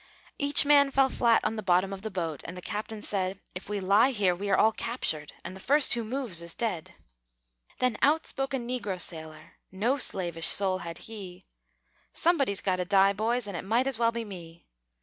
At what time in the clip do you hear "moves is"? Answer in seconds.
6.03-6.55